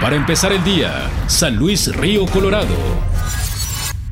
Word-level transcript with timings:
Para 0.00 0.16
empezar 0.16 0.52
el 0.52 0.62
día, 0.62 1.10
San 1.26 1.56
Luis 1.56 1.94
Río 1.96 2.26
Colorado. 2.26 2.74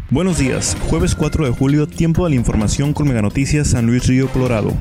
Buenos 0.08 0.38
días, 0.38 0.76
jueves 0.88 1.14
4 1.14 1.44
de 1.44 1.50
julio, 1.52 1.86
tiempo 1.86 2.24
de 2.24 2.30
la 2.30 2.36
información 2.36 2.94
con 2.94 3.06
Mega 3.06 3.20
Noticias 3.20 3.68
San 3.68 3.86
Luis 3.86 4.06
Río 4.06 4.28
Colorado 4.28 4.72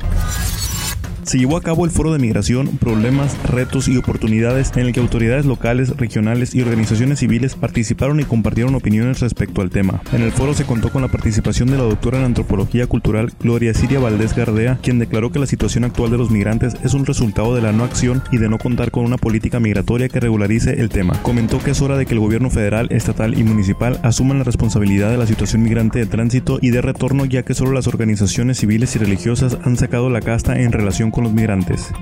se 1.24 1.38
llevó 1.38 1.56
a 1.56 1.62
cabo 1.62 1.84
el 1.84 1.90
Foro 1.90 2.12
de 2.12 2.18
Migración, 2.18 2.68
Problemas, 2.78 3.36
Retos 3.44 3.88
y 3.88 3.96
Oportunidades 3.96 4.72
en 4.76 4.86
el 4.86 4.92
que 4.92 5.00
autoridades 5.00 5.46
locales, 5.46 5.96
regionales 5.96 6.54
y 6.54 6.62
organizaciones 6.62 7.20
civiles 7.20 7.54
participaron 7.54 8.20
y 8.20 8.24
compartieron 8.24 8.74
opiniones 8.74 9.20
respecto 9.20 9.62
al 9.62 9.70
tema. 9.70 10.02
En 10.12 10.22
el 10.22 10.32
foro 10.32 10.54
se 10.54 10.64
contó 10.64 10.90
con 10.90 11.02
la 11.02 11.08
participación 11.08 11.70
de 11.70 11.78
la 11.78 11.84
doctora 11.84 12.18
en 12.18 12.24
Antropología 12.24 12.86
Cultural 12.86 13.32
Gloria 13.40 13.74
Siria 13.74 14.00
Valdés 14.00 14.34
Gardea, 14.34 14.78
quien 14.82 14.98
declaró 14.98 15.32
que 15.32 15.38
la 15.38 15.46
situación 15.46 15.84
actual 15.84 16.10
de 16.10 16.18
los 16.18 16.30
migrantes 16.30 16.74
es 16.84 16.94
un 16.94 17.06
resultado 17.06 17.54
de 17.54 17.62
la 17.62 17.72
no 17.72 17.84
acción 17.84 18.22
y 18.30 18.38
de 18.38 18.48
no 18.48 18.58
contar 18.58 18.90
con 18.90 19.04
una 19.04 19.16
política 19.16 19.60
migratoria 19.60 20.08
que 20.08 20.20
regularice 20.20 20.80
el 20.80 20.90
tema. 20.90 21.20
Comentó 21.22 21.58
que 21.58 21.70
es 21.70 21.80
hora 21.80 21.96
de 21.96 22.06
que 22.06 22.14
el 22.14 22.20
gobierno 22.20 22.50
federal, 22.50 22.88
estatal 22.90 23.38
y 23.38 23.44
municipal 23.44 23.98
asuman 24.02 24.38
la 24.38 24.44
responsabilidad 24.44 25.10
de 25.10 25.18
la 25.18 25.26
situación 25.26 25.62
migrante 25.62 26.00
de 26.00 26.06
tránsito 26.06 26.58
y 26.60 26.70
de 26.70 26.82
retorno 26.82 27.24
ya 27.24 27.42
que 27.42 27.54
solo 27.54 27.72
las 27.72 27.86
organizaciones 27.86 28.58
civiles 28.58 28.94
y 28.96 28.98
religiosas 28.98 29.58
han 29.64 29.76
sacado 29.76 30.10
la 30.10 30.20
casta 30.20 30.60
en 30.60 30.72
relación 30.72 31.10
con 31.14 31.24
los 31.24 31.32
migrantes. 31.32 31.92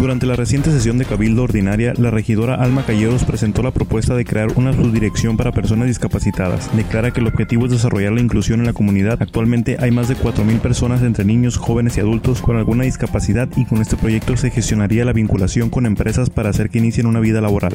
Durante 0.00 0.24
la 0.24 0.34
reciente 0.34 0.70
sesión 0.70 0.96
de 0.96 1.04
Cabildo 1.04 1.42
Ordinaria, 1.42 1.92
la 1.98 2.10
regidora 2.10 2.54
Alma 2.54 2.86
Calleros 2.86 3.24
presentó 3.24 3.62
la 3.62 3.70
propuesta 3.70 4.14
de 4.14 4.24
crear 4.24 4.48
una 4.56 4.72
subdirección 4.72 5.36
para 5.36 5.52
personas 5.52 5.88
discapacitadas. 5.88 6.74
Declara 6.74 7.10
que 7.10 7.20
el 7.20 7.26
objetivo 7.26 7.66
es 7.66 7.72
desarrollar 7.72 8.12
la 8.12 8.22
inclusión 8.22 8.60
en 8.60 8.66
la 8.66 8.72
comunidad. 8.72 9.20
Actualmente 9.20 9.76
hay 9.78 9.90
más 9.90 10.08
de 10.08 10.16
4.000 10.16 10.58
personas 10.60 11.02
entre 11.02 11.26
niños, 11.26 11.58
jóvenes 11.58 11.98
y 11.98 12.00
adultos 12.00 12.40
con 12.40 12.56
alguna 12.56 12.84
discapacidad 12.84 13.48
y 13.56 13.66
con 13.66 13.82
este 13.82 13.98
proyecto 13.98 14.38
se 14.38 14.50
gestionaría 14.50 15.04
la 15.04 15.12
vinculación 15.12 15.68
con 15.68 15.84
empresas 15.84 16.30
para 16.30 16.48
hacer 16.48 16.70
que 16.70 16.78
inicien 16.78 17.06
una 17.06 17.20
vida 17.20 17.42
laboral. 17.42 17.74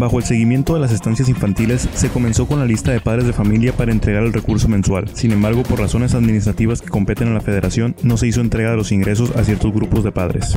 Bajo 0.00 0.16
el 0.16 0.24
seguimiento 0.24 0.72
de 0.72 0.80
las 0.80 0.92
estancias 0.92 1.28
infantiles, 1.28 1.86
se 1.92 2.08
comenzó 2.08 2.46
con 2.46 2.58
la 2.58 2.64
lista 2.64 2.90
de 2.90 3.00
padres 3.00 3.26
de 3.26 3.34
familia 3.34 3.74
para 3.74 3.92
entregar 3.92 4.22
el 4.22 4.32
recurso 4.32 4.66
mensual. 4.66 5.10
Sin 5.12 5.30
embargo, 5.30 5.62
por 5.62 5.78
razones 5.78 6.14
administrativas 6.14 6.80
que 6.80 6.88
competen 6.88 7.28
a 7.28 7.34
la 7.34 7.42
federación, 7.42 7.94
no 8.02 8.16
se 8.16 8.26
hizo 8.26 8.40
entrega 8.40 8.70
de 8.70 8.78
los 8.78 8.92
ingresos 8.92 9.36
a 9.36 9.44
ciertos 9.44 9.74
grupos 9.74 10.02
de 10.02 10.10
padres. 10.10 10.56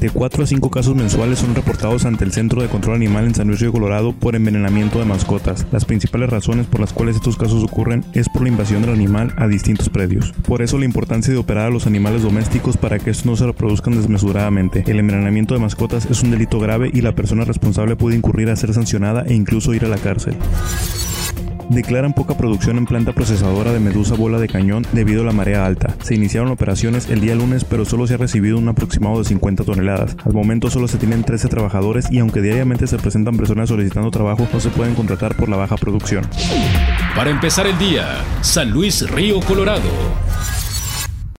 De 0.00 0.10
4 0.10 0.44
a 0.44 0.46
5 0.46 0.70
casos 0.70 0.94
mensuales 0.94 1.38
son 1.38 1.54
reportados 1.54 2.04
ante 2.04 2.24
el 2.24 2.32
Centro 2.32 2.60
de 2.60 2.68
Control 2.68 2.96
Animal 2.96 3.24
en 3.24 3.34
San 3.34 3.48
Luis 3.48 3.60
Río 3.60 3.72
Colorado 3.72 4.12
por 4.12 4.36
envenenamiento 4.36 4.98
de 4.98 5.06
mascotas. 5.06 5.66
Las 5.72 5.86
principales 5.86 6.28
razones 6.28 6.66
por 6.66 6.80
las 6.80 6.92
cuales 6.92 7.16
estos 7.16 7.36
casos 7.36 7.64
ocurren 7.64 8.04
es 8.12 8.28
por 8.28 8.42
la 8.42 8.48
invasión 8.48 8.82
del 8.82 8.92
animal 8.92 9.32
a 9.36 9.48
distintos 9.48 9.88
predios. 9.88 10.32
Por 10.46 10.60
eso 10.60 10.78
la 10.78 10.84
importancia 10.84 11.32
de 11.32 11.38
operar 11.38 11.66
a 11.66 11.70
los 11.70 11.86
animales 11.86 12.22
domésticos 12.22 12.76
para 12.76 12.98
que 12.98 13.10
estos 13.10 13.26
no 13.26 13.36
se 13.36 13.46
reproduzcan 13.46 13.96
desmesuradamente. 13.96 14.84
El 14.86 14.98
envenenamiento 14.98 15.54
de 15.54 15.60
mascotas 15.60 16.06
es 16.06 16.22
un 16.22 16.30
delito 16.30 16.60
grave 16.60 16.90
y 16.92 17.00
la 17.00 17.14
persona 17.14 17.44
responsable 17.44 17.96
puede 17.96 18.16
incurrir 18.16 18.50
a 18.50 18.56
ser 18.56 18.74
sancionada 18.74 19.24
e 19.26 19.34
incluso 19.34 19.72
ir 19.72 19.84
a 19.86 19.88
la 19.88 19.96
cárcel 19.96 20.36
declaran 21.70 22.12
poca 22.12 22.36
producción 22.36 22.78
en 22.78 22.86
planta 22.86 23.12
procesadora 23.12 23.72
de 23.72 23.80
medusa 23.80 24.14
bola 24.14 24.38
de 24.38 24.48
cañón 24.48 24.86
debido 24.92 25.22
a 25.22 25.24
la 25.24 25.32
marea 25.32 25.66
alta. 25.66 25.94
Se 26.02 26.14
iniciaron 26.14 26.50
operaciones 26.50 27.08
el 27.10 27.20
día 27.20 27.34
lunes, 27.34 27.64
pero 27.64 27.84
solo 27.84 28.06
se 28.06 28.14
ha 28.14 28.18
recibido 28.18 28.58
un 28.58 28.68
aproximado 28.68 29.18
de 29.18 29.24
50 29.24 29.64
toneladas. 29.64 30.16
Al 30.24 30.32
momento 30.32 30.70
solo 30.70 30.88
se 30.88 30.98
tienen 30.98 31.24
13 31.24 31.48
trabajadores 31.48 32.10
y 32.10 32.18
aunque 32.18 32.40
diariamente 32.40 32.86
se 32.86 32.98
presentan 32.98 33.36
personas 33.36 33.68
solicitando 33.68 34.10
trabajo, 34.10 34.48
no 34.52 34.60
se 34.60 34.70
pueden 34.70 34.94
contratar 34.94 35.36
por 35.36 35.48
la 35.48 35.56
baja 35.56 35.76
producción. 35.76 36.26
Para 37.14 37.30
empezar 37.30 37.66
el 37.66 37.78
día, 37.78 38.22
San 38.42 38.70
Luis 38.70 39.08
Río 39.10 39.40
Colorado. 39.40 39.88